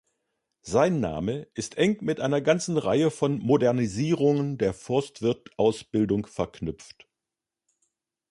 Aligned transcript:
Sein 0.63 0.99
Name 0.99 1.47
ist 1.53 1.77
eng 1.77 1.99
mit 2.01 2.19
einer 2.19 2.41
ganzen 2.41 2.79
Reihe 2.79 3.11
von 3.11 3.37
Modernisierungen 3.37 4.57
der 4.57 4.73
Forstwirt-Ausbildung 4.73 6.25
verknüpft. 6.25 7.07